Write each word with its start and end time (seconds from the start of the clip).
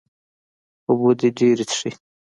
اوبۀ 0.87 1.09
دې 1.19 1.29
ډېرې 1.37 1.65
څښي 1.69 1.91